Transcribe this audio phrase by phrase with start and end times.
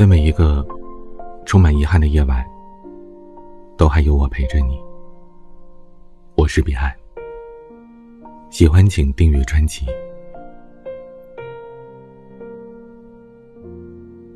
[0.00, 0.66] 在每一个
[1.44, 2.42] 充满遗憾的夜晚，
[3.76, 4.80] 都还有我陪着你。
[6.36, 6.90] 我是彼岸，
[8.48, 9.84] 喜欢请订阅专辑。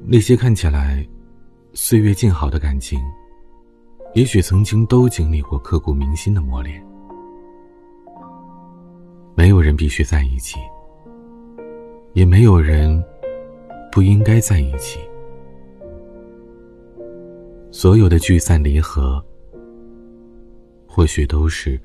[0.04, 1.02] 那些看起来
[1.72, 3.00] 岁月静好的感情，
[4.12, 6.84] 也许曾经都经历过刻骨铭心的磨练。
[9.34, 10.58] 没有人必须在一起，
[12.12, 13.02] 也没有人
[13.90, 15.00] 不应该在一起。
[17.76, 19.20] 所有的聚散离合，
[20.86, 21.78] 或许都是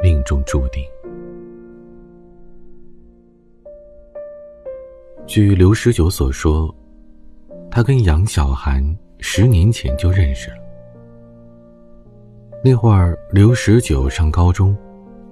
[0.00, 0.84] 命中注定。
[5.26, 6.72] 据刘十九所说，
[7.72, 8.80] 他跟杨小涵
[9.18, 10.58] 十年前就认识了。
[12.62, 14.76] 那会儿，刘十九上高中，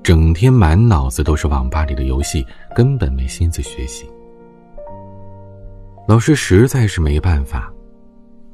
[0.03, 4.11] 整天满脑子都是网吧里的游戏，根本没心思学习。
[6.09, 7.73] 老师实在是没办法。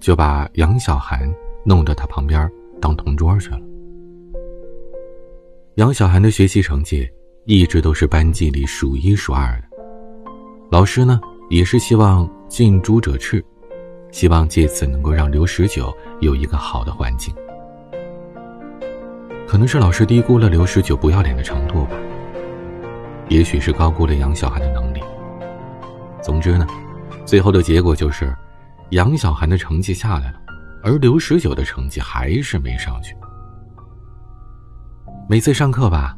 [0.01, 1.33] 就把杨小涵
[1.65, 3.61] 弄到他旁边当同桌去了。
[5.75, 7.09] 杨小涵的学习成绩
[7.45, 9.65] 一直都是班级里数一数二的，
[10.71, 13.45] 老师呢也是希望近朱者赤，
[14.11, 17.35] 希望借此能够让刘十九有一个好的环境。
[19.47, 21.93] 可能是老师低估了刘十九不要脸的程度吧，
[23.29, 25.01] 也许是高估了杨小涵的能力。
[26.23, 26.67] 总之呢，
[27.25, 28.35] 最后的结果就是。
[28.91, 30.41] 杨小涵的成绩下来了，
[30.83, 33.15] 而刘十九的成绩还是没上去。
[35.29, 36.17] 每次上课吧，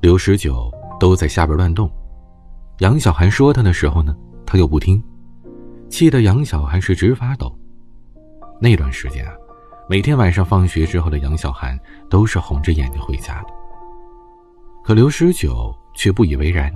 [0.00, 1.90] 刘十九都在下边乱动。
[2.78, 5.02] 杨小涵说他的时候呢，他又不听，
[5.90, 7.54] 气得杨小涵是直发抖。
[8.58, 9.32] 那段时间啊，
[9.86, 13.48] 每天晚上放学之后的杨小涵都是红着眼睛回家的。
[14.82, 16.72] 可刘十九却不以为然，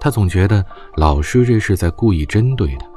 [0.00, 0.64] 他总觉得
[0.96, 2.89] 老师这是在故意针对他。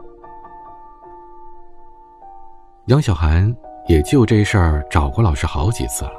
[2.87, 3.55] 杨小涵
[3.87, 6.11] 也就这事儿找过老师好几次了。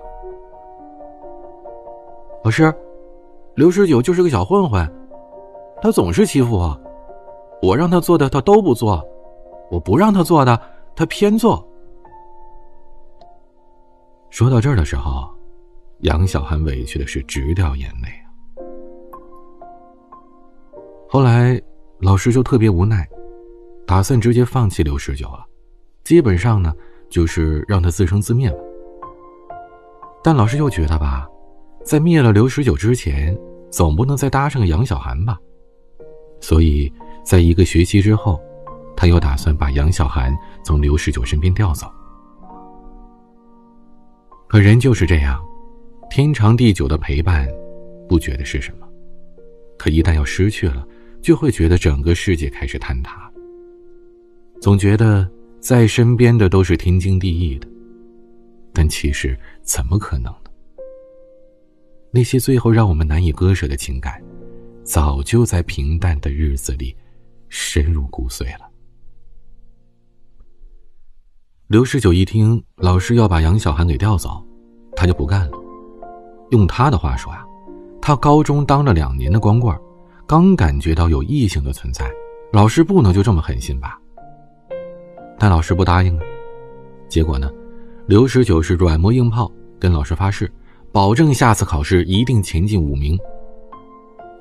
[2.42, 2.74] 老师，
[3.54, 4.90] 刘十九就是个小混混，
[5.82, 6.80] 他总是欺负我，
[7.60, 9.06] 我让他做的他都不做，
[9.70, 10.58] 我不让他做的
[10.96, 11.62] 他偏做。
[14.30, 15.28] 说到这儿的时候，
[16.00, 18.08] 杨小涵委屈的是直掉眼泪。
[21.06, 21.60] 后来
[21.98, 23.06] 老师就特别无奈，
[23.86, 25.44] 打算直接放弃刘十九了。
[26.04, 26.72] 基本上呢，
[27.08, 28.58] 就是让他自生自灭了。
[30.22, 31.26] 但老师又觉得吧，
[31.82, 33.36] 在灭了刘十九之前，
[33.70, 35.38] 总不能再搭上杨小涵吧。
[36.40, 36.92] 所以，
[37.24, 38.38] 在一个学期之后，
[38.94, 41.90] 他又打算把杨小涵从刘十九身边调走。
[44.46, 45.42] 可人就是这样，
[46.10, 47.48] 天长地久的陪伴，
[48.06, 48.86] 不觉得是什么，
[49.78, 50.86] 可一旦要失去了，
[51.22, 53.32] 就会觉得整个世界开始坍塌。
[54.60, 55.26] 总觉得。
[55.64, 57.66] 在身边的都是天经地义的，
[58.70, 60.50] 但其实怎么可能呢？
[62.10, 64.22] 那些最后让我们难以割舍的情感，
[64.82, 66.94] 早就在平淡的日子里
[67.48, 68.68] 深入骨髓了。
[71.68, 74.46] 刘十九一听老师要把杨小涵给调走，
[74.94, 75.58] 他就不干了。
[76.50, 77.42] 用他的话说啊，
[78.02, 79.74] 他高中当了两年的光棍，
[80.26, 82.06] 刚感觉到有异性的存在，
[82.52, 83.98] 老师不能就这么狠心吧？
[85.38, 86.22] 但老师不答应啊，
[87.08, 87.50] 结果呢，
[88.06, 90.50] 刘十九是软磨硬泡，跟老师发誓，
[90.92, 93.18] 保证下次考试一定前进五名。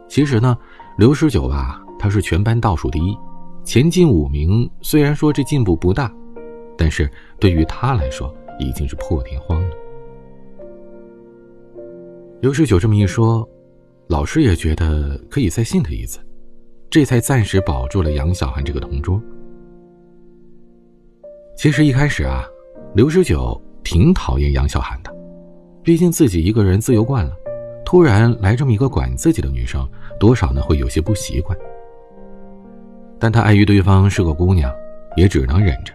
[0.08, 0.58] 其实呢，
[0.98, 3.18] 刘十九吧，他是全班倒数第一，
[3.64, 6.14] 前进五名虽然说这进步不大，
[6.78, 7.09] 但是
[7.40, 9.76] 对于他来说已经是破天荒了。
[12.42, 13.48] 刘十九这么一说，
[14.08, 16.20] 老师也觉得可以再信他一次，
[16.90, 19.20] 这才暂时保住了杨小涵这个同桌。
[21.56, 22.46] 其实一开始啊，
[22.94, 25.14] 刘十九挺讨厌杨小涵的，
[25.81, 27.34] 毕竟自己一个人自由惯了，
[27.86, 29.88] 突然来这么一个管自己的女生，
[30.19, 31.58] 多少呢会有些不习惯。
[33.20, 34.70] 但他碍于对方是个姑娘，
[35.16, 35.94] 也只能忍着。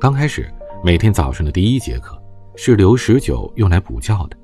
[0.00, 0.48] 刚开始
[0.82, 2.16] 每天早上的第一节课
[2.54, 4.36] 是刘十九用来补觉的，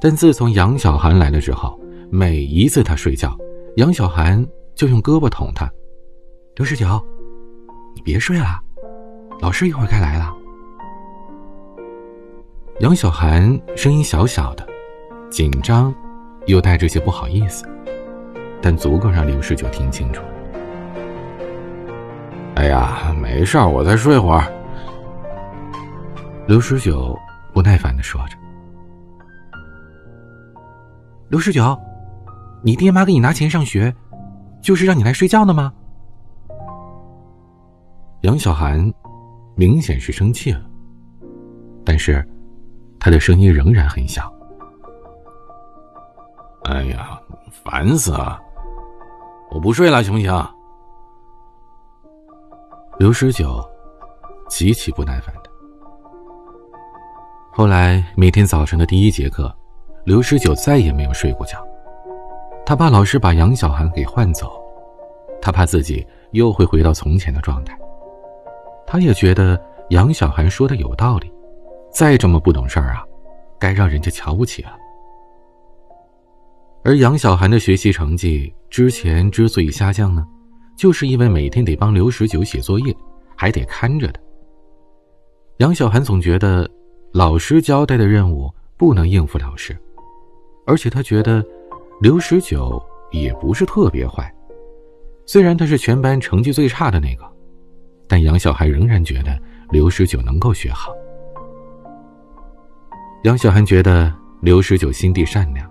[0.00, 1.78] 但自从杨小涵来了之后，
[2.10, 3.34] 每一次他睡觉，
[3.76, 4.44] 杨小涵
[4.74, 5.70] 就用胳膊捅他
[6.56, 7.00] ：“刘十九，
[7.94, 8.60] 你别睡了。”
[9.40, 10.34] 老师一会儿该来了。
[12.80, 14.66] 杨小涵声音小小的，
[15.30, 15.94] 紧张，
[16.46, 17.64] 又带着些不好意思，
[18.60, 20.22] 但足够让刘十九听清楚。
[22.56, 24.44] 哎呀，没事儿，我再睡会儿。
[26.46, 27.18] 刘十九
[27.52, 28.36] 不耐烦的说着。
[31.28, 31.78] 刘十九，
[32.62, 33.94] 你爹妈给你拿钱上学，
[34.62, 35.72] 就是让你来睡觉的吗？
[38.22, 38.92] 杨小涵
[39.56, 40.60] 明显是生气了，
[41.84, 42.26] 但是
[42.98, 44.32] 他的声音仍然很小。
[46.64, 47.20] 哎呀，
[47.64, 48.40] 烦死了！
[49.50, 50.46] 我不睡了，行不行？
[52.98, 53.62] 刘十九
[54.48, 55.50] 极其不耐烦的。
[57.52, 59.54] 后来每天早晨的第一节课，
[60.04, 61.64] 刘十九再也没有睡过觉。
[62.66, 64.60] 他怕老师把杨小涵给换走，
[65.40, 67.78] 他怕自己又会回到从前的状态。
[68.86, 69.60] 他也觉得
[69.90, 71.32] 杨小涵说的有道理，
[71.90, 73.04] 再这么不懂事儿啊，
[73.58, 74.76] 该让人家瞧不起了。
[76.84, 80.26] 而杨小涵的学习成绩之前之所以下降呢，
[80.76, 82.94] 就是因为每天得帮刘十九写作业，
[83.36, 84.20] 还得看着他。
[85.58, 86.68] 杨小涵总觉得
[87.12, 89.76] 老师交代的任务不能应付了事，
[90.66, 91.44] 而且他觉得。
[92.00, 94.30] 刘十九也不是特别坏，
[95.26, 97.24] 虽然他是全班成绩最差的那个，
[98.08, 99.38] 但杨小涵仍然觉得
[99.70, 100.92] 刘十九能够学好。
[103.24, 105.70] 杨小涵觉得刘十九心地善良，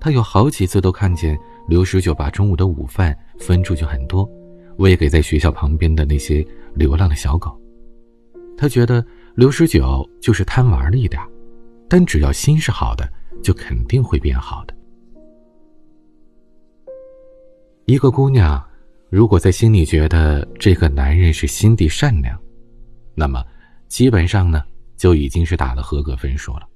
[0.00, 1.38] 他有好几次都看见
[1.68, 4.28] 刘十九把中午的午饭分出去很多，
[4.78, 7.54] 喂给在学校旁边的那些流浪的小狗。
[8.56, 9.04] 他觉得
[9.34, 11.20] 刘十九就是贪玩了一点，
[11.88, 13.06] 但只要心是好的，
[13.42, 14.74] 就肯定会变好的。
[17.84, 18.62] 一个姑娘，
[19.14, 22.36] 如果在心里觉得这个男人是心地善良，
[23.14, 23.44] 那么
[23.86, 24.64] 基本上呢
[24.96, 26.66] 就已经是打了合格分数了。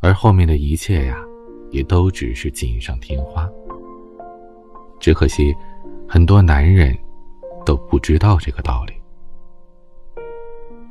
[0.00, 1.16] 而后面的一切呀，
[1.70, 3.48] 也都只是锦上添花。
[4.98, 5.54] 只可惜，
[6.08, 6.92] 很多男人
[7.64, 8.92] 都不知道这个道理。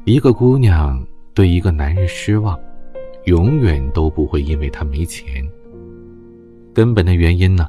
[0.05, 2.57] 一个姑娘对一个男人失望，
[3.25, 5.45] 永远都不会因为他没钱。
[6.73, 7.67] 根本的原因呢？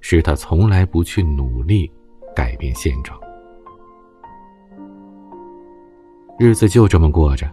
[0.00, 1.90] 是他从来不去努力
[2.38, 3.18] 改变现状，
[6.38, 7.50] 日子就这么过着，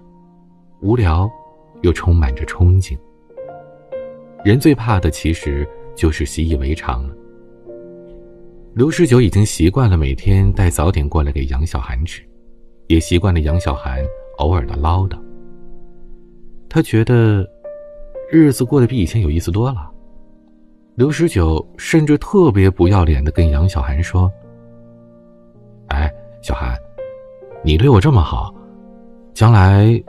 [0.79, 1.27] 无聊
[1.81, 2.95] 又充满着憧憬。
[4.43, 7.15] 人最怕的其实就是习以为常了。
[8.75, 12.21] 刘十九已经习惯了每天带早点过来给杨小涵吃，
[12.85, 14.05] 也习惯了杨小涵
[14.37, 15.17] 偶尔的唠叨。
[16.69, 17.43] 他觉得
[18.31, 19.91] 日子过得比以前有意思多了。
[20.93, 24.31] 刘十九甚至特别不要脸的跟杨小涵说
[25.87, 26.11] ：“哎，
[26.41, 26.75] 小韩，
[27.63, 28.53] 你对我这么好，
[29.33, 30.01] 将来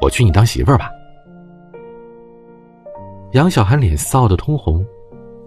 [0.00, 0.90] 我娶你当媳妇儿吧。”
[3.32, 4.84] 杨小涵脸臊得通红，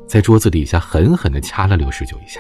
[0.08, 2.40] 在桌子底下狠狠的掐了刘十九一下。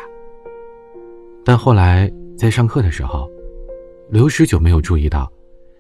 [1.44, 3.30] 但后来在上课的时候，
[4.10, 5.31] 刘十九没有注意到，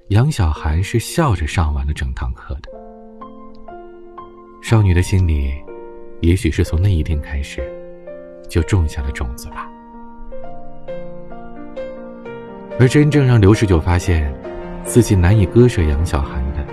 [0.09, 2.69] 杨小涵是笑着上完了整堂课的。
[4.61, 5.53] 少女的心里。
[6.21, 7.61] 也许是从那一天开始，
[8.49, 9.69] 就种下了种子吧。
[12.77, 14.33] 而真正让刘十九发现
[14.83, 16.65] 自己难以割舍杨小涵的，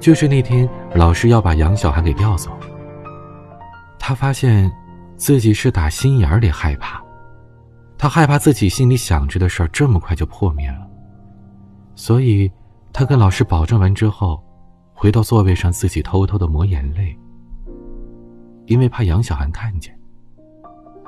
[0.00, 2.50] 就是那天老师要把杨小涵给调走。
[3.98, 4.70] 他发现
[5.16, 7.00] 自己是打心眼里害怕，
[7.96, 10.84] 他害怕自己心里想着的事儿这么快就破灭了，
[11.94, 12.50] 所以
[12.92, 14.42] 他跟老师保证完之后，
[14.92, 17.16] 回到座位上自己偷偷的抹眼泪。
[18.66, 19.96] 因为怕杨小涵看见，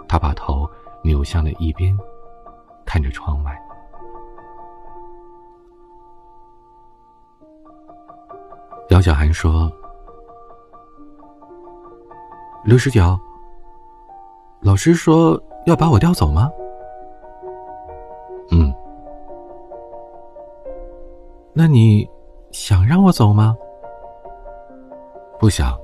[0.06, 0.68] 他把头
[1.02, 1.96] 扭向了一边，
[2.87, 3.52] 看着窗外。
[8.92, 9.72] 杨小涵说
[12.62, 13.18] ：“刘十九，
[14.61, 16.50] 老师说要把我调走吗
[18.52, 18.70] ？”“嗯。
[21.56, 22.06] ”“那你
[22.50, 23.56] 想让我走吗
[25.40, 25.75] ？”“不想。”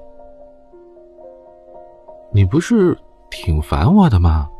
[2.30, 2.94] 你不是
[3.30, 4.50] 挺烦我的吗？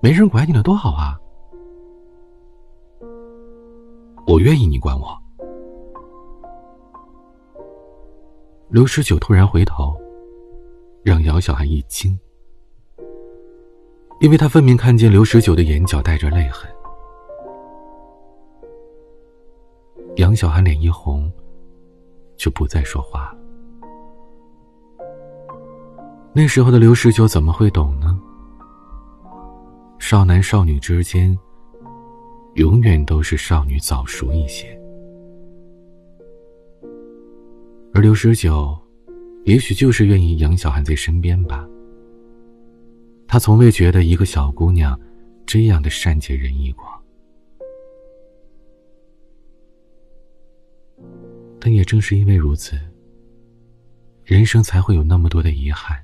[0.00, 1.20] 没人管你了多好啊！
[4.26, 5.06] 我愿意你管我。
[8.70, 9.98] 刘十九突然回头，
[11.02, 12.18] 让姚小涵一惊，
[14.20, 16.70] 因为他分明看见刘十九的眼角带着泪痕。
[20.16, 21.32] 杨小涵脸一红，
[22.36, 23.38] 就不再说话了。
[26.34, 28.20] 那时候的刘十九怎么会懂呢？
[29.98, 31.34] 少男少女之间，
[32.56, 34.78] 永远都是少女早熟一些，
[38.08, 38.74] 刘十九，
[39.44, 41.68] 也许就是愿意杨小涵在身边吧。
[43.26, 44.98] 他从未觉得一个小姑娘
[45.44, 46.86] 这样的善解人意过，
[51.60, 52.78] 但也正是因为如此，
[54.24, 56.02] 人生才会有那么多的遗憾。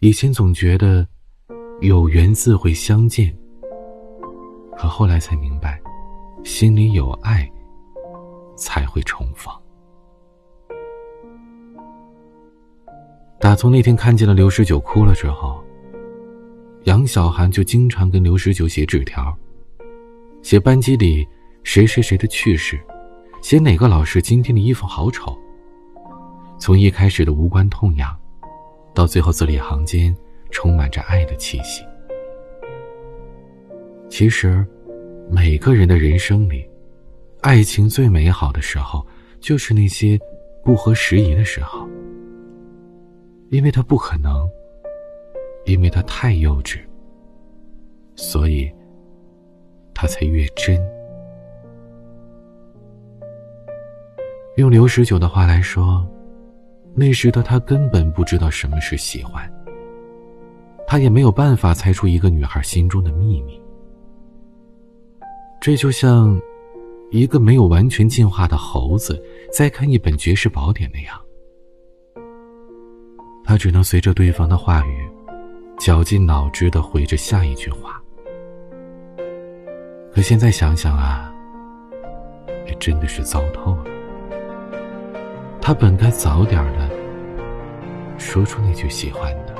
[0.00, 1.08] 以前总觉得
[1.80, 3.34] 有缘自会相见，
[4.76, 5.80] 可后来才明白，
[6.44, 7.50] 心里有爱，
[8.58, 9.50] 才会重逢。
[13.38, 15.62] 打从那天看见了刘十九哭了之后，
[16.84, 19.36] 杨小涵就经常跟刘十九写纸条，
[20.42, 21.26] 写班级里
[21.62, 22.80] 谁谁谁的趣事，
[23.42, 25.36] 写哪个老师今天的衣服好丑。
[26.58, 28.16] 从一开始的无关痛痒，
[28.94, 30.16] 到最后字里行间
[30.50, 31.84] 充满着爱的气息。
[34.08, 34.66] 其实，
[35.30, 36.66] 每个人的人生里，
[37.42, 39.06] 爱情最美好的时候，
[39.40, 40.18] 就是那些
[40.64, 41.86] 不合时宜的时候。
[43.56, 44.46] 因为他不可能，
[45.64, 46.78] 因为他太幼稚，
[48.14, 48.70] 所以
[49.94, 50.78] 他才越真。
[54.56, 56.06] 用刘十九的话来说，
[56.94, 59.50] 那时的他根本不知道什么是喜欢，
[60.86, 63.58] 他也没有办法猜出一个女孩心中的秘密。
[65.62, 66.38] 这就像
[67.10, 69.18] 一个没有完全进化的猴子
[69.50, 71.18] 在看一本绝世宝典那样。
[73.46, 75.08] 他只能随着对方的话语，
[75.78, 78.02] 绞尽脑汁的回着下一句话。
[80.12, 81.32] 可现在想想啊，
[82.66, 83.84] 也真的是糟透了。
[85.60, 86.90] 他本该早点的
[88.18, 89.54] 说出那句喜欢的。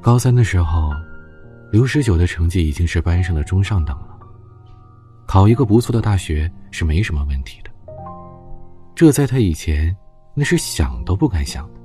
[0.00, 0.90] 高三的时候，
[1.72, 4.16] 刘十九的成绩已经是班上的中上等了，
[5.26, 7.63] 考一个不错的大学是没什么问题的。
[8.94, 9.94] 这在他以前，
[10.34, 11.80] 那是想都不敢想的。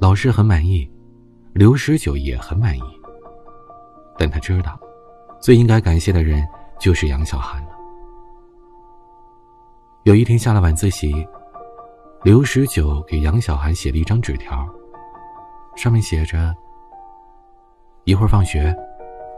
[0.00, 0.90] 老师很满意，
[1.52, 2.82] 刘十九也很满意。
[4.18, 4.78] 但他知道，
[5.40, 6.46] 最应该感谢的人
[6.80, 7.68] 就是杨小涵了。
[10.04, 11.26] 有一天下了晚自习，
[12.22, 14.66] 刘十九给杨小涵写了一张纸条，
[15.76, 16.54] 上面写着
[18.04, 18.74] ：“一会儿放学，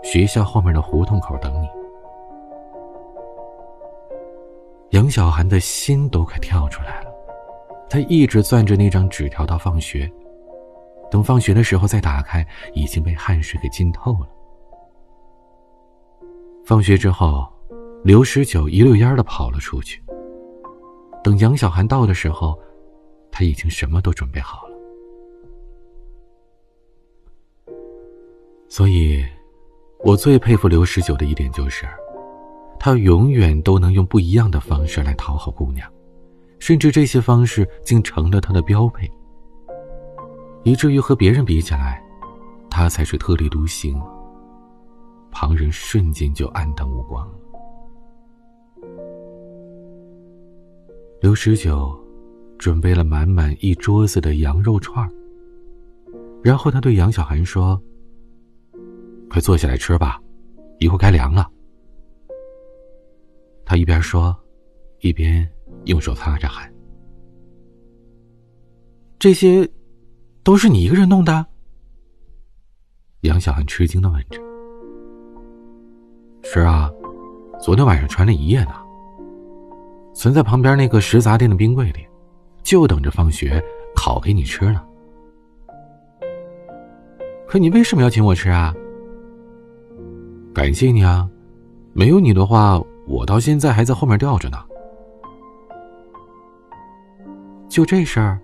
[0.05, 1.67] 学校后面的胡同口等你。”
[4.91, 7.11] 杨小涵的心都快跳出来了，
[7.91, 10.11] 他一直攥着那张纸条到放学，
[11.11, 14.29] 等放学的时候再打开，已经被汗水给浸透了。
[16.65, 17.47] 放学之后，
[18.03, 20.03] 刘十九一溜烟的跑了出去。
[21.23, 22.59] 等杨小涵到的时候，
[23.31, 24.75] 他已经什么都准备好了。
[28.69, 29.23] 所以，
[30.05, 31.87] 我最佩服刘十九的一点就是。
[32.81, 35.91] 他永远都能用不一样的方式来讨好姑娘，
[36.59, 39.11] 甚至这些方式竟成了他的标配，
[40.63, 42.03] 以至于和别人比起来，
[42.71, 44.01] 他才是特立独行。
[45.31, 47.35] 旁人瞬间就黯淡无光了。
[51.21, 51.99] 刘十九
[52.59, 55.09] 准备了满满一桌子的羊肉串
[56.43, 57.81] 然后他对杨小涵说
[59.29, 60.21] ：“快坐下来吃吧，
[60.79, 61.49] 一会儿该凉了。”
[63.69, 64.35] 他一边说，
[65.01, 65.47] 一边
[65.85, 66.73] 用手擦着汗。
[69.19, 69.69] 这些，
[70.43, 71.45] 都是你一个人弄的？
[73.21, 74.41] 杨小涵吃惊的问着。
[76.45, 76.91] 是啊，
[77.61, 78.73] 昨天晚上穿了一夜呢，
[80.15, 82.07] 存在旁边那个食杂店的冰柜里，
[82.63, 83.63] 就等着放学
[83.95, 84.83] 烤给你吃呢。
[87.47, 88.75] 可你为什么要请我吃啊？
[90.55, 91.29] 感谢你啊，
[91.93, 92.83] 没有你的话。
[93.09, 94.59] 我到现在还在后面吊着呢。
[97.69, 98.39] 就这事儿，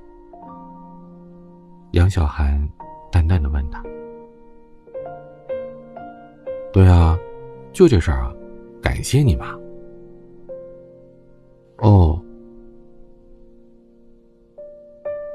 [1.92, 2.66] 杨小涵
[3.12, 3.82] 淡淡的问他
[6.72, 7.18] ：“对啊，
[7.72, 8.32] 就这事儿啊，
[8.82, 9.54] 感谢你嘛。”
[11.78, 12.18] 哦，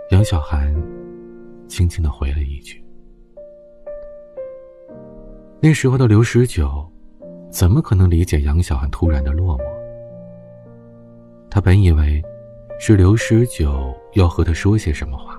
[0.10, 0.74] 杨小涵
[1.68, 2.84] 轻轻的回了一句。
[5.62, 6.84] 那时候的刘十九。
[7.50, 9.62] 怎么可能理解杨小涵突然的落寞？
[11.50, 12.22] 他本以为
[12.80, 15.38] 是刘十九要和他说些什么话，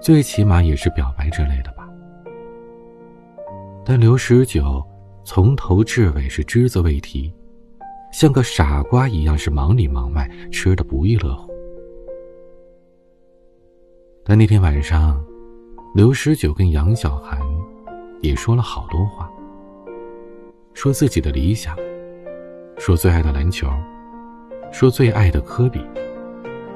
[0.00, 1.88] 最起码也是表白之类的吧。
[3.84, 4.84] 但刘十九
[5.24, 7.32] 从头至尾是只字未提，
[8.12, 11.52] 像个傻瓜一样是忙里忙外，吃的不亦乐乎。
[14.24, 15.24] 但那天晚上，
[15.94, 17.40] 刘十九跟杨小涵
[18.22, 19.30] 也说了好多话。
[20.76, 21.74] 说自己的理想，
[22.76, 23.66] 说最爱的篮球，
[24.70, 25.80] 说最爱的科比，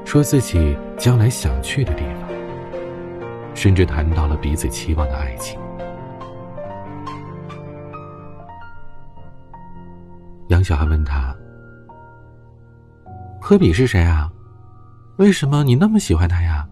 [0.06, 2.30] 说自己将来想去的地方，
[3.54, 5.60] 甚至谈到了彼此期望的爱情。
[10.48, 11.36] 杨小涵问他
[13.38, 14.32] ：“科比是谁啊？
[15.18, 16.66] 为什么你那么喜欢他呀？”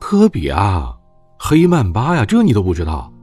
[0.00, 0.98] 科比啊，
[1.38, 3.13] 黑曼巴呀，这你都不知道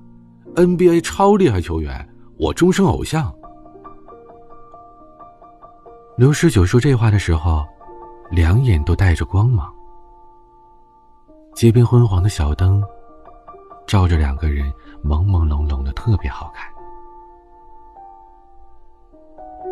[0.55, 3.33] ？NBA 超厉害球员，我终生偶像。
[6.17, 7.65] 刘十九说这话的时候，
[8.29, 9.73] 两眼都带着光芒。
[11.53, 12.83] 街边昏黄的小灯，
[13.87, 14.71] 照着两个人，
[15.03, 16.69] 朦朦胧胧的，特别好看。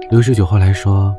[0.09, 1.15] 刘十九后来说，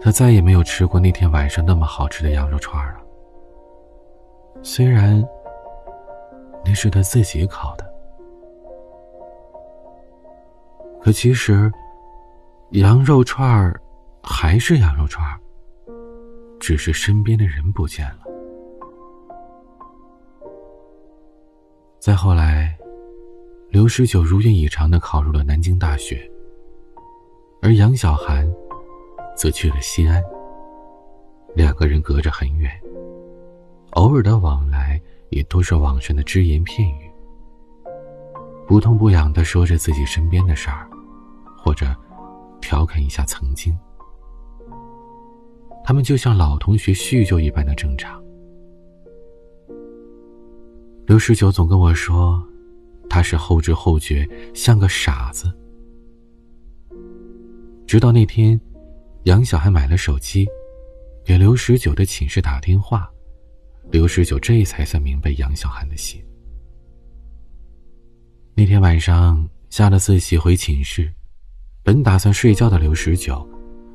[0.00, 3.00] 他再也没有吃过那天晚上那么好吃的羊肉串了。
[4.62, 5.26] 虽然
[6.64, 7.85] 那是他自己烤的，
[11.06, 11.72] 可其实
[12.70, 13.80] 羊肉串儿
[14.24, 15.38] 还是羊肉串儿，
[16.58, 18.24] 只是身边的人不见了。
[22.00, 22.76] 再后来，
[23.68, 26.28] 刘十九如愿以偿的考入了南京大学，
[27.62, 28.44] 而杨小涵
[29.36, 30.20] 则去了西安。
[31.54, 32.68] 两个人隔着很远，
[33.90, 37.08] 偶尔的往来也都是网上的只言片语，
[38.66, 40.90] 不痛不痒的说着自己身边的事儿，
[41.66, 41.92] 或者
[42.60, 43.76] 调侃一下曾经。
[45.84, 48.22] 他们就像老同学叙旧一般的正常。
[51.06, 52.40] 刘十九总跟我说，
[53.10, 55.52] 他是后知后觉，像个傻子。
[57.84, 58.60] 直到那天，
[59.24, 60.46] 杨小涵买了手机，
[61.24, 63.10] 给刘十九的寝室打电话，
[63.90, 66.22] 刘十九这才算明白杨小涵的心。
[68.54, 71.12] 那天晚上下了自习回寝室，
[71.86, 73.48] 本打算睡觉的刘十九，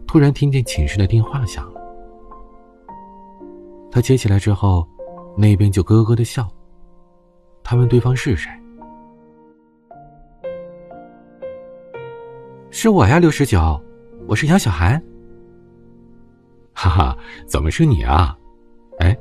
[0.08, 1.82] 突然听见寝室的电话响了。
[3.92, 4.88] 他接起来之后，
[5.36, 6.48] 那边就咯咯的笑。
[7.62, 8.50] 他问对方是谁？
[12.70, 13.78] 是我呀，刘十九，
[14.26, 14.98] 我是杨小涵。
[16.72, 18.34] 哈哈，怎么是你啊？
[19.00, 19.14] 哎，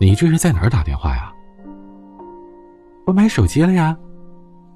[0.00, 1.30] 你这是在哪儿打电话呀？
[3.04, 3.94] 我买手机了呀，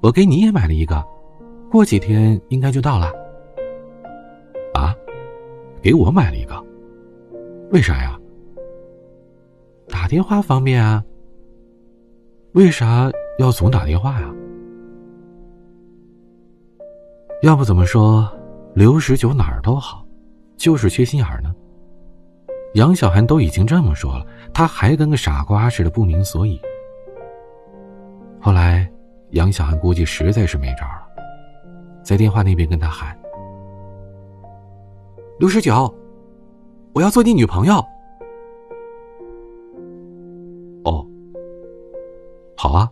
[0.03, 1.03] 我给你也买了一个，
[1.71, 3.11] 过几天应该就到了。
[4.73, 4.95] 啊，
[5.81, 6.63] 给我买了一个，
[7.71, 8.19] 为啥呀？
[9.87, 11.03] 打电话方便啊。
[12.53, 14.29] 为啥要总打电话呀？
[17.41, 18.31] 要不怎么说
[18.73, 20.05] 刘十九哪儿都好，
[20.55, 21.53] 就是缺心眼儿呢？
[22.75, 26.59] 杨小涵都已经这么说了，他还跟个傻瓜似的不明所以。
[28.39, 28.89] 后来，
[29.31, 31.07] 杨小涵估计实在是没招了，
[32.03, 33.17] 在电话那边跟他喊
[35.39, 35.93] ：“刘十九，
[36.93, 37.83] 我要做你女朋友。”
[40.85, 41.05] 哦
[42.55, 42.89] 好啊！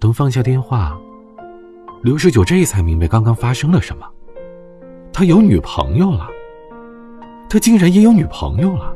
[0.00, 0.98] 等放下电话，
[2.02, 4.06] 刘十九这才明白刚刚发生了什么。
[5.12, 6.28] 他有女朋友了，
[7.48, 8.94] 他竟然也有女朋友了。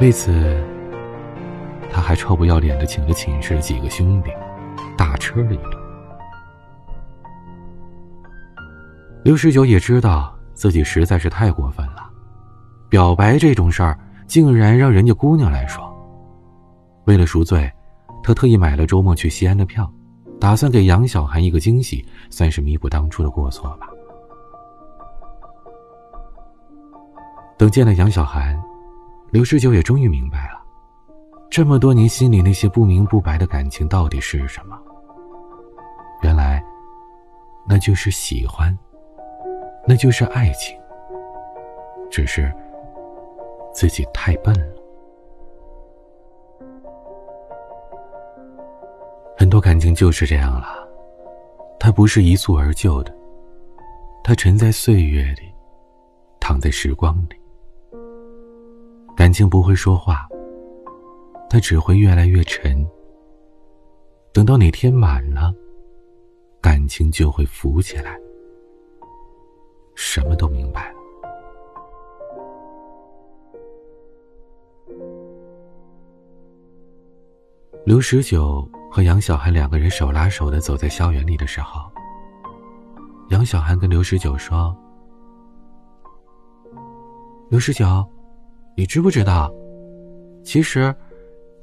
[0.00, 0.32] 为此，
[1.90, 4.30] 他还臭不要脸的请了寝室几个兄弟，
[4.96, 5.81] 大吃了一顿。
[9.22, 12.10] 刘十九也知道自己实在是太过分了。
[12.88, 15.88] 表白这种事儿，竟然让人家姑娘来说。
[17.04, 17.70] 为了赎罪，
[18.22, 19.90] 他特意买了周末去西安的票，
[20.40, 23.88] 打算给杨小涵一个惊喜，算是弥补当初的过错吧。
[27.56, 28.60] 等见了杨小涵，
[29.30, 30.60] 刘十九也终于明白了，
[31.48, 34.76] 这么多年心里那些不明不白的感情到底是什么。
[36.22, 36.62] 原来，
[37.68, 38.76] 那就是喜欢，
[39.86, 40.78] 那就是爱情，
[42.10, 42.52] 只是。
[43.74, 44.76] 自己太笨了，
[49.34, 50.86] 很多感情就是这样了，
[51.80, 53.16] 它不是一蹴而就的，
[54.22, 55.50] 它沉在岁月里，
[56.38, 57.40] 躺在时光里。
[59.16, 60.28] 感情不会说话，
[61.48, 62.86] 它只会越来越沉。
[64.34, 65.50] 等到哪天满了，
[66.60, 68.20] 感情就会浮起来，
[70.04, 70.98] 什么都明白了。
[77.86, 81.80] 刘十九和杨小涵两个人手拉手的走在校园里的时候，
[83.30, 84.76] 杨小涵跟刘十九说
[87.48, 88.04] ：“刘十九，
[88.76, 89.50] 你知不知道，
[90.44, 90.94] 其实，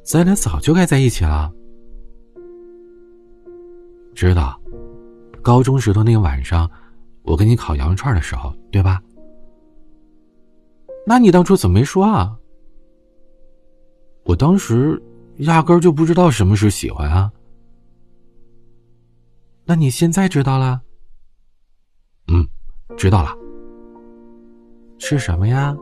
[0.02, 1.52] 咱俩早就该在一起了。
[4.16, 4.60] 知道，
[5.42, 6.70] 高中时候那个晚上，
[7.30, 9.00] 我跟你烤羊肉串的时候，对吧？
[11.06, 12.36] 那你当初怎么没说啊？
[14.24, 15.02] 我当时。”
[15.40, 17.32] 压根儿就不知道什么是喜欢啊！
[19.64, 20.82] 那你现在知道了？
[22.28, 22.46] 嗯，
[22.98, 23.34] 知道了。
[24.98, 25.74] 是什么呀？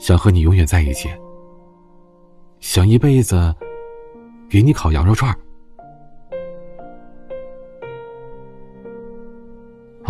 [0.00, 1.08] 想和你永远在一起，
[2.58, 3.54] 想一辈子
[4.48, 5.32] 给你烤羊肉串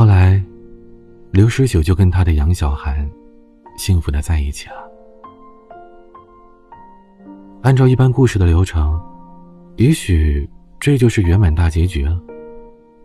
[0.00, 0.42] 后来，
[1.30, 3.06] 刘十九就跟他的杨小涵
[3.76, 4.76] 幸福的在一起了。
[7.60, 8.98] 按照一般故事的流程，
[9.76, 10.48] 也许
[10.80, 12.18] 这就是圆满大结局了，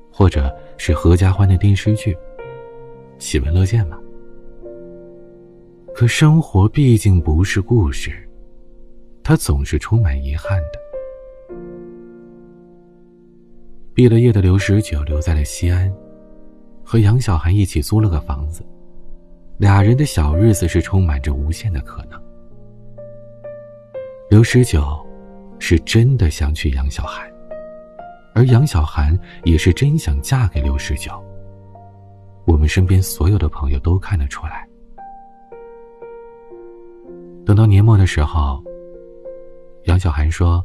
[0.10, 2.15] 或者是合家欢的电视剧，
[3.19, 3.99] 喜闻乐见吧。
[5.93, 8.25] 可生活毕竟不是故事，
[9.21, 11.55] 它总是充满遗憾的。
[13.93, 15.93] 毕了业的刘十九留在了西安，
[16.86, 18.63] 和杨小涵一起租了个房子，
[19.58, 22.21] 俩人的小日子是充满着无限的可能。
[24.30, 25.04] 刘十九
[25.60, 27.28] 是真的想娶杨小涵，
[28.36, 31.12] 而杨小涵也是真想嫁给刘十九。
[32.45, 34.67] 我们身边所有的朋友都看得出来。
[37.43, 38.63] 等到年末的时候，
[39.86, 40.63] 杨小涵说：“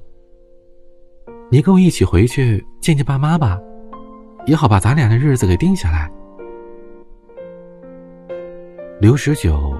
[1.50, 3.58] 你跟我一起回去见见爸妈吧，
[4.50, 6.10] 也好把咱俩的日子给定下来。”
[9.00, 9.72] 刘十九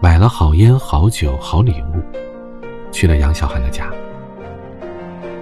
[0.00, 2.02] 买了好烟、好酒、好礼物。
[2.90, 3.92] 去了杨小涵的家，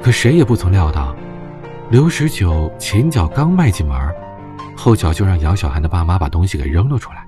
[0.02, 1.14] 可谁也不曾料到，
[1.88, 3.96] 刘十九前脚刚迈进门，
[4.76, 7.24] 后脚就让杨小涵的爸妈把东西给扔了出来。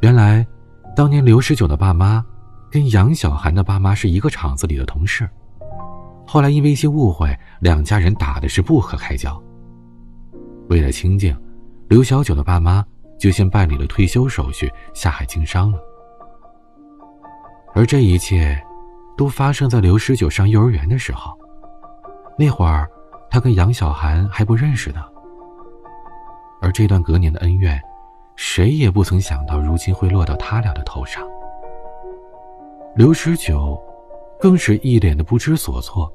[0.00, 0.46] 原来，
[0.94, 2.22] 当年刘十九的爸妈
[2.70, 5.26] 跟杨小涵的爸妈是一个厂子里的同事，
[6.32, 9.36] 后来因为一些误会，两家人打的是不可开交。
[10.68, 11.36] 为了清静，
[11.88, 12.86] 刘小九的爸妈
[13.18, 15.78] 就先办理了退休手续，下海经商了。
[17.74, 18.56] 而这一切，
[19.16, 21.36] 都发生在刘十九上幼儿园的时候。
[22.38, 22.88] 那会儿，
[23.28, 25.02] 他跟杨小涵还不认识呢。
[26.62, 27.76] 而这段隔年的恩怨，
[28.36, 31.26] 谁也不曾想到，如今会落到他俩的头上。
[32.94, 33.76] 刘十九，
[34.38, 36.08] 更是一脸的不知所措，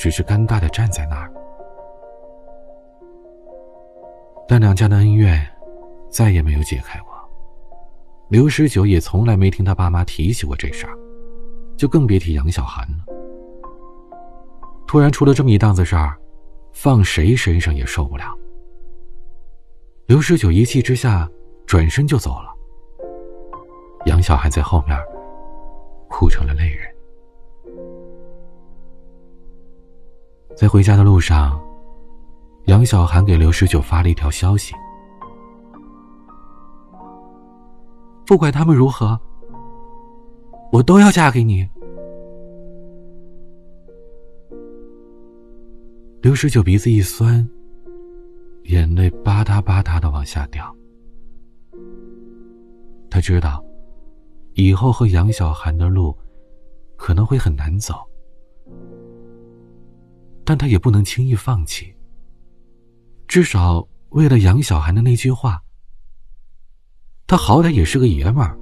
[0.00, 1.30] 只是尴尬的站在那儿。
[4.48, 5.46] 但两家的恩怨，
[6.08, 7.10] 再也没有解开过。
[8.30, 10.96] 刘十九也从来没听他爸妈提起过这事儿，
[11.76, 13.04] 就更别提杨小涵了。
[14.86, 16.16] 突然出了这么一档子事儿，
[16.72, 18.34] 放谁身上也受不了。
[20.06, 21.28] 刘十九一气之下
[21.66, 22.50] 转身就走了。
[24.06, 24.98] 杨小涵在后面
[26.08, 26.89] 哭成了泪人。
[30.56, 31.58] 在回家的路上，
[32.66, 34.74] 杨小涵给刘十九发了一条消息。
[38.26, 39.18] 不管他们如何，
[40.70, 41.68] 我都要嫁给你。
[46.20, 47.48] 刘十九鼻子一酸，
[48.64, 50.72] 眼泪吧嗒吧嗒的往下掉。
[53.08, 53.64] 他知道，
[54.52, 56.14] 以后和杨小涵的路
[56.96, 57.94] 可能会很难走，
[60.50, 61.94] 但他也不能轻易放弃。
[63.28, 65.62] 至少为了杨小涵的那句话。
[67.24, 68.58] 他好歹也是个爷们儿，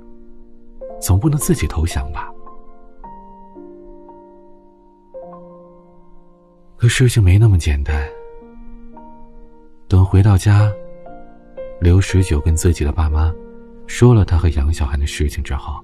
[1.01, 2.31] 总不能自己投降吧？
[6.77, 8.07] 可事情没那么简单。
[9.89, 10.71] 等回到家，
[11.81, 13.33] 刘十九跟自己的爸妈
[13.87, 15.83] 说了他和杨小涵的事情之后，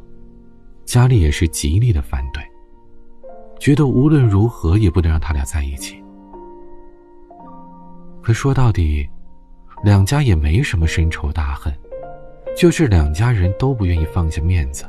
[0.85, 2.44] 家里也是极力的反对，
[3.65, 5.97] 觉得无论如何也不能让他俩在一起。
[8.21, 9.09] 可说到底，
[9.83, 11.73] 两家也没什么深仇大恨。
[12.55, 14.85] 就是两家人都不愿意放下面子。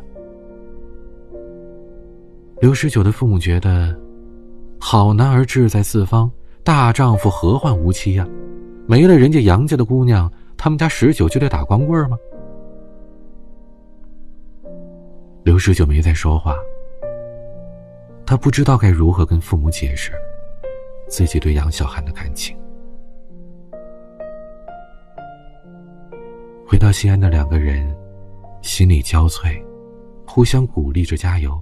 [2.59, 3.97] 刘十九的父母觉得，
[4.77, 6.29] 好男儿志在四方，
[6.61, 8.27] 大丈夫何患无妻呀？
[8.85, 12.17] 没了人家杨家的姑娘，他们家十九就得打光棍吗？
[15.43, 16.57] 刘十九没再说话，
[18.25, 20.11] 他不知道该如何跟父母解释
[21.07, 22.57] 自己对杨小涵的感情。
[26.67, 27.95] 回到西安的两个人，
[28.61, 29.63] 心力交瘁，
[30.25, 31.61] 互相鼓励着加油。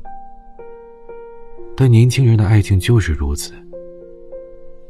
[1.76, 3.54] 但年轻人的爱情就是如此，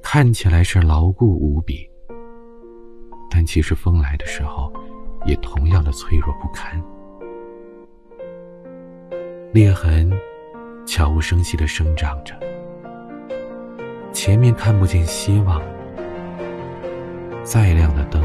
[0.02, 1.90] 看起来是牢固无比，
[3.32, 4.72] 但其实风来的时候，
[5.26, 6.80] 也同样的脆弱不堪。
[9.52, 10.12] 裂痕
[10.86, 12.34] 悄无声息的生长着，
[14.12, 15.62] 前面看不见希望，
[17.44, 18.22] 再亮的灯。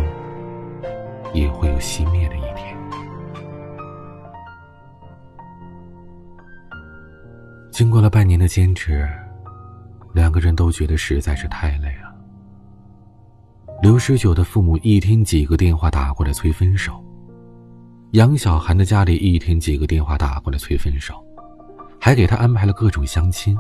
[1.35, 2.75] 也会有熄灭的一天。
[7.71, 9.07] 经过了半年的坚持，
[10.15, 12.11] 两个人都觉得实在是太累了。
[13.83, 17.05] 刘十九的父母一天几个电话打过来催分手，
[18.13, 21.23] 杨小涵的家里一天几个电话打过来催分手，
[22.09, 23.55] 还给他安排了各种相亲。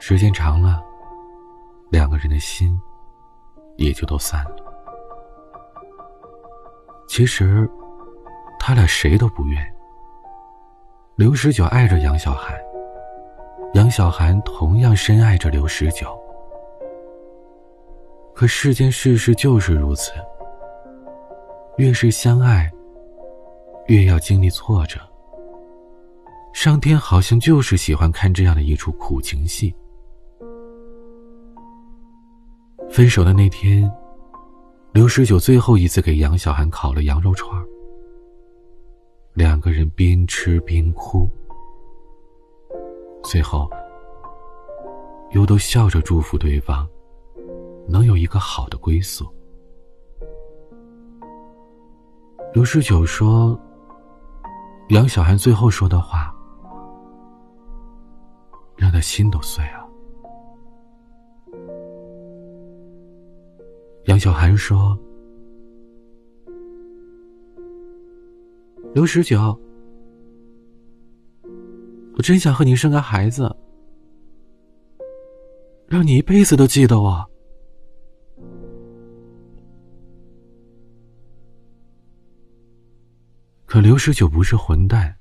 [0.00, 0.82] 时间长了，
[1.88, 2.76] 两个人的心
[3.76, 4.56] 也就都散了。
[7.06, 7.70] 其实，
[8.58, 9.74] 他俩谁都不愿。
[11.14, 12.58] 刘十九爱着杨小涵，
[13.74, 16.20] 杨小涵同样深爱着刘十九。
[18.34, 20.10] 可世间世事就是如此，
[21.76, 22.68] 越是相爱，
[23.86, 24.98] 越要经历挫折。
[26.52, 29.74] 上天好像就是喜欢看这样的一出苦情戏。
[32.90, 33.90] 分手的那天，
[34.92, 37.50] 刘十九最后一次给杨小涵烤了羊肉串
[39.32, 41.28] 两个人边吃边哭，
[43.24, 43.68] 最后
[45.30, 46.86] 又都笑着祝福对方
[47.88, 49.26] 能有一个好的归宿。
[52.52, 53.58] 刘十九说
[54.90, 56.31] ：“杨小涵最后说的话，
[58.76, 59.88] 让他心都碎了。”
[64.06, 64.98] 杨小涵说
[68.94, 69.56] ：“刘十九，
[72.16, 73.54] 我真想和你生个孩子，
[75.86, 77.24] 让你一辈子都记得我。”
[83.64, 85.16] 可刘十九不是混蛋，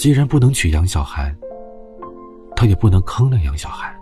[0.00, 1.36] 既然不能娶杨小涵，
[2.56, 3.94] 他也不能坑了杨小涵。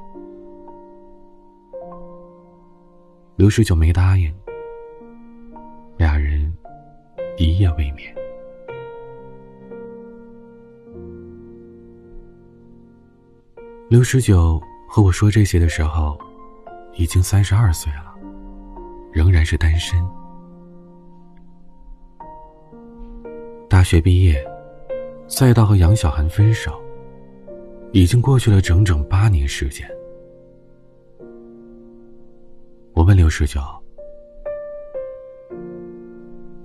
[3.35, 4.33] 刘十九没答应，
[5.97, 6.57] 俩人
[7.37, 8.15] 一夜未眠。
[13.89, 16.17] 刘十九和我说这些的时候，
[16.95, 18.15] 已经三十二岁了，
[19.11, 20.01] 仍然是单身。
[23.69, 24.48] 大学毕业，
[25.29, 26.73] 赛道和杨小涵分手，
[27.93, 29.87] 已经过去了整整八年时间。
[32.95, 33.61] 我问刘十九：“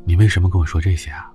[0.05, 1.31] 你为什么跟我说这些啊？”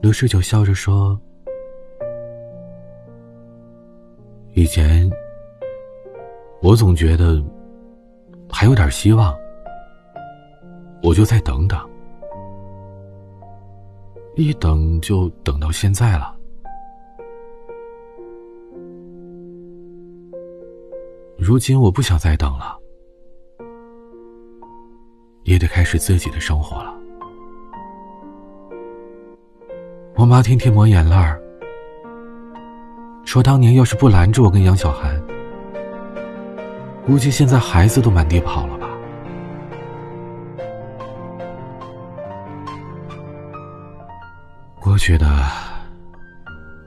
[0.00, 1.20] 刘十九笑着说
[4.54, 5.10] ：“以前
[6.62, 7.44] 我总觉得
[8.48, 9.36] 还有点希望，
[11.02, 11.78] 我就再等等，
[14.36, 16.34] 一等就等到现在了。”
[21.36, 22.78] 如今我不想再等了，
[25.42, 26.94] 也得开始自己的生活了。
[30.16, 31.38] 我妈天天抹眼泪儿，
[33.24, 35.20] 说当年要是不拦着我跟杨小涵，
[37.04, 38.83] 估计现在孩子都满地跑了。
[44.94, 45.26] 过去的，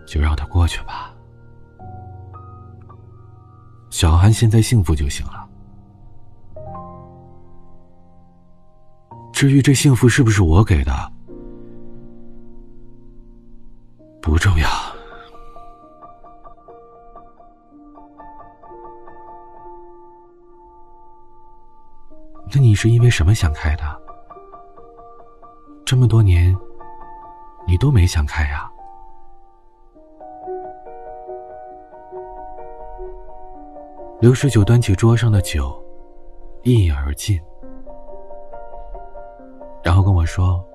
[0.06, 1.14] 就让它过去吧。
[3.90, 5.46] 小韩现在幸福就行了。
[9.34, 10.94] 至于这幸福是不是我给的，
[14.22, 14.70] 不重要。
[22.54, 23.84] 那你是因为什么想开的？
[25.86, 26.56] 这么多年，
[27.68, 28.72] 你都没想开呀？
[34.22, 35.84] 刘十九端起桌上的酒，
[36.64, 37.40] 一饮而尽，
[39.84, 40.66] 然后跟我说：“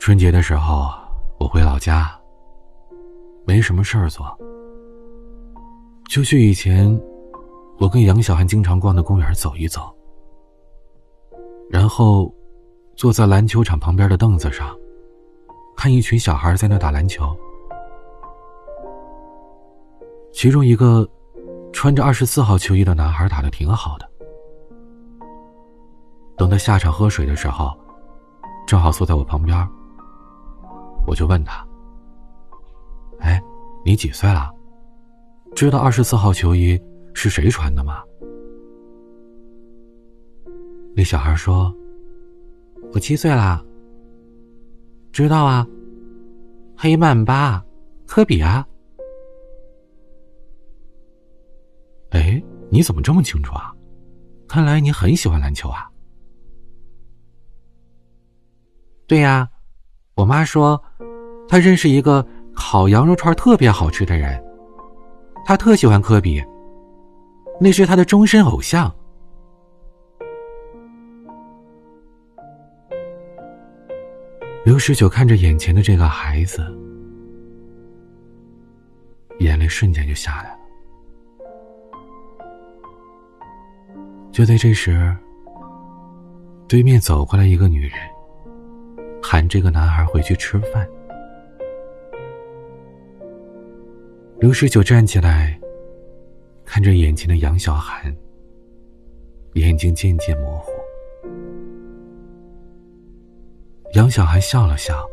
[0.00, 0.88] 春节的时候
[1.38, 2.18] 我回老家，
[3.44, 4.26] 没什么事儿做，
[6.08, 7.00] 就去以前
[7.78, 9.94] 我跟杨小涵经常逛的公园走一走，
[11.70, 12.34] 然后
[12.94, 14.76] 坐在篮球场旁边的凳子上，
[15.76, 17.34] 看一群小孩在那打篮球。”
[20.32, 21.08] 其中一个
[21.72, 24.08] 穿着二十四号球衣的男孩打的挺好的。
[26.36, 27.70] 等他下场喝水的时候，
[28.66, 29.68] 正好坐在我旁边。
[31.06, 31.66] 我就问他
[33.20, 33.40] ：“哎，
[33.84, 34.50] 你几岁了？
[35.54, 36.80] 知道二十四号球衣
[37.12, 38.02] 是谁穿的吗？”
[40.96, 41.72] 那小孩说
[42.92, 43.64] ：“我七岁啦。
[45.12, 45.66] 知道啊，
[46.76, 47.64] 黑曼巴，
[48.06, 48.66] 科比啊。”
[52.10, 53.72] 哎，你怎么这么清楚啊？
[54.46, 55.90] 看来你很喜欢篮球啊。
[59.06, 59.48] 对呀，
[60.14, 60.82] 我妈说，
[61.48, 64.42] 她认识一个烤羊肉串特别好吃的人，
[65.46, 66.42] 她特喜欢科比，
[67.58, 68.94] 那是他的终身偶像。
[74.72, 76.62] 刘十九看着眼前的这个孩子，
[79.40, 80.58] 眼泪瞬间就下来了。
[84.32, 85.14] 就在这时，
[86.66, 87.92] 对面走过来一个女人，
[89.22, 90.88] 喊这个男孩回去吃饭。
[94.38, 95.60] 刘十九站起来，
[96.64, 98.16] 看着眼前的杨小涵，
[99.52, 100.72] 眼睛渐渐模糊。
[103.94, 105.06] 杨小涵笑了笑，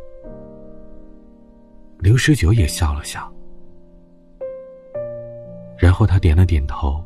[1.97, 3.29] 刘十九也笑了笑，
[5.77, 7.03] 然后他点了点头，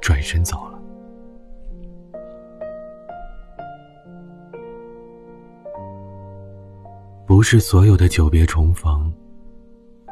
[0.00, 0.78] 转身走了。
[7.26, 9.12] 不是所有的久别重逢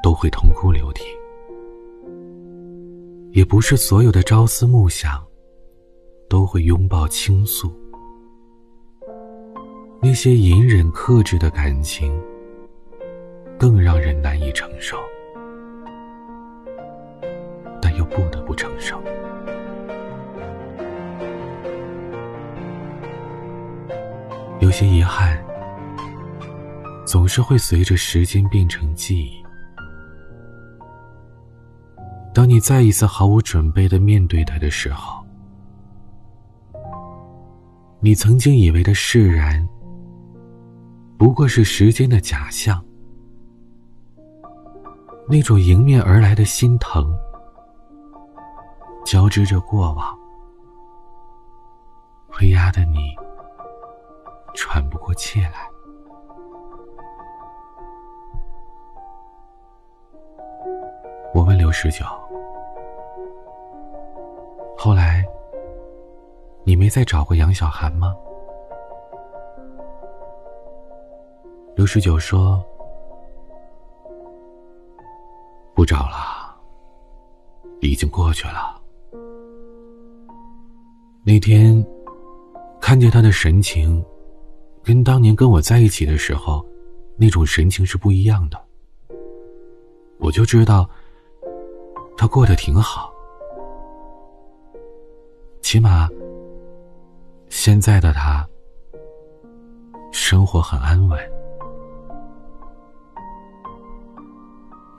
[0.03, 1.05] 都会痛哭流涕，
[3.33, 5.27] 也不是所有的朝思暮想
[6.29, 7.73] 都会拥抱倾诉。
[10.07, 12.17] 那些隐忍克制的感情，
[13.59, 14.97] 更让人难以承受，
[17.83, 19.03] 但又不得不承受。
[24.61, 25.45] 有些遗憾，
[27.05, 29.45] 总是会随着时间变成记忆。
[32.33, 35.21] 当你再一次毫无准备的面对他的时候，
[37.99, 39.69] 你曾经以为的释然。
[41.19, 42.85] 不过是时间的假象，
[45.27, 47.11] 那种迎面而来的心疼，
[49.05, 50.17] 交织着过往，
[52.29, 53.15] 会压得你
[54.55, 55.67] 喘不过气来。
[61.35, 62.05] 我问刘十九
[64.77, 65.25] ：“后来，
[66.65, 68.15] 你没再找过杨小涵吗？”
[71.77, 72.65] 刘十九说
[75.77, 76.57] ：“不找了，
[77.83, 78.81] 已经过去了。
[81.23, 81.87] 那天
[82.81, 84.03] 看见他的神情，
[84.83, 86.67] 跟当年跟我在一起的时候
[87.15, 88.59] 那种神情是不一样的。
[90.19, 90.89] 我就知道
[92.17, 93.13] 他过得挺好，
[95.61, 96.09] 起码
[97.51, 98.49] 现在的他
[100.11, 101.21] 生活很安稳。”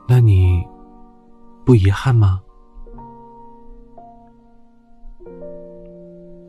[0.09, 0.65] 那你
[1.65, 2.41] 不遗憾吗？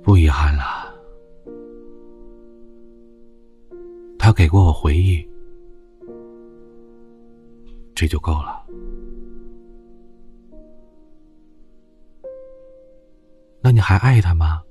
[0.03, 0.95] 不遗憾了，
[4.19, 5.29] 他给过我回忆，
[7.95, 8.65] 这就够了。
[13.61, 14.63] 那你还爱他吗？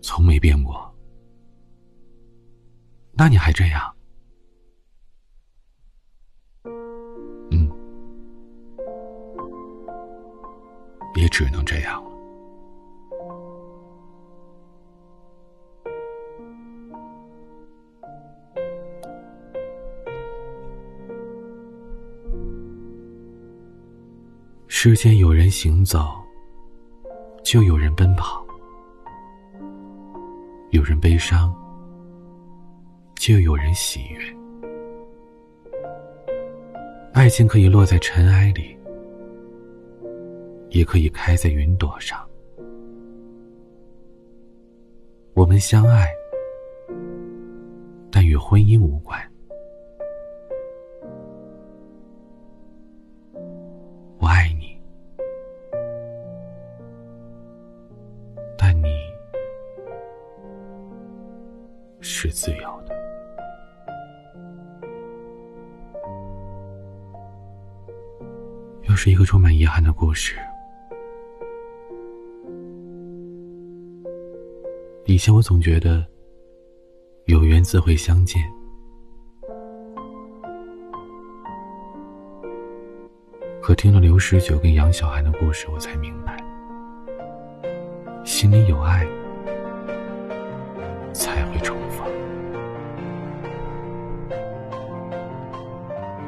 [0.00, 0.90] 从没变过。
[3.12, 3.94] 那你还这样？
[11.28, 12.08] 只能这样了。
[24.70, 26.14] 世间有人行走，
[27.42, 28.44] 就有人奔跑；
[30.70, 31.52] 有人悲伤，
[33.16, 34.18] 就有人喜悦。
[37.12, 38.77] 爱情可以落在尘埃里。
[40.70, 42.24] 也可以开在云朵上。
[45.34, 46.08] 我们相爱，
[48.10, 49.18] 但与婚姻无关。
[54.18, 54.76] 我爱你，
[58.56, 58.88] 但你
[62.00, 62.98] 是自由的。
[68.88, 70.36] 又是一个充满遗憾的故事。
[75.18, 76.06] 以前我总觉得
[77.26, 78.40] 有缘自会相见，
[83.60, 86.36] 可听了刘十九跟杨小涵的故事，我才明白，
[88.24, 89.04] 心里有爱
[91.12, 92.06] 才会重逢。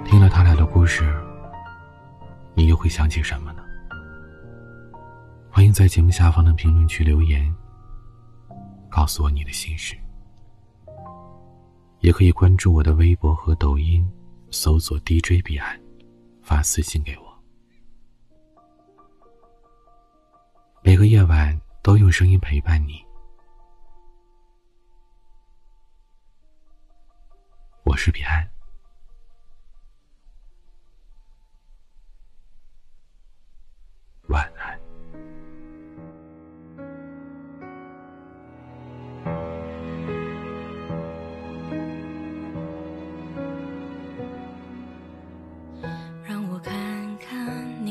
[0.04, 1.04] 听了他俩的故事，
[2.54, 3.62] 你又会想起什么呢？
[5.48, 7.54] 欢迎在节目下方的评论区留言。
[8.90, 9.96] 告诉我你的心事。
[12.00, 14.06] 也可以关注我的微博和抖音
[14.50, 15.78] 搜索 dj 彼岸
[16.42, 17.30] 发私信给我。
[20.82, 23.04] 每个夜晚都用声音陪伴你。
[27.84, 28.48] 我是彼岸。
[34.28, 34.59] 晚安。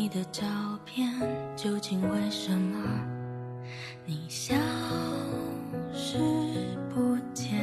[0.09, 0.43] 的照
[0.85, 1.07] 片
[1.55, 2.79] 究竟为什么
[4.05, 4.55] 你消
[5.93, 6.17] 失
[6.89, 7.59] 不见？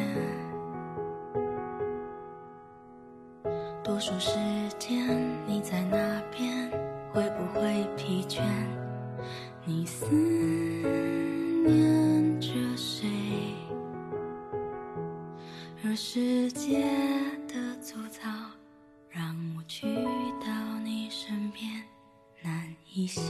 [3.83, 4.39] 多数时
[4.79, 6.71] 间你在那边，
[7.13, 8.41] 会不会疲倦？
[9.65, 10.07] 你思
[11.67, 13.09] 念着谁？
[15.85, 16.21] 而世
[23.07, 23.21] 一些，